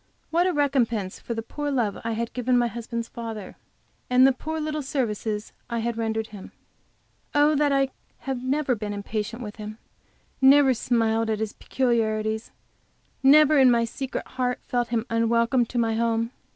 What 0.31 0.47
a 0.47 0.51
recompense 0.51 1.19
for 1.19 1.35
the 1.35 1.43
poor 1.43 1.69
love 1.69 1.99
I 2.03 2.13
had 2.13 2.33
given 2.33 2.57
my 2.57 2.65
husband's 2.65 3.07
father, 3.07 3.55
and 4.09 4.25
the 4.25 4.31
poor 4.31 4.59
little 4.59 4.81
services 4.81 5.53
I 5.69 5.77
had 5.77 5.95
rendered 5.95 6.29
him! 6.29 6.53
Oh, 7.35 7.53
that 7.57 7.71
I 7.71 7.89
had 8.21 8.43
never 8.43 8.73
been 8.73 8.93
impatient 8.93 9.43
with 9.43 9.57
him, 9.57 9.77
never 10.41 10.73
smiled 10.73 11.29
at 11.29 11.37
his 11.37 11.53
peculiarities, 11.53 12.49
never 13.21 13.59
in 13.59 13.69
my 13.69 13.85
secret 13.85 14.25
heart 14.25 14.59
felt 14.63 14.87
him 14.87 15.05
unwelcome 15.11 15.67
to 15.67 15.77
my 15.77 15.93
home! 15.93 16.31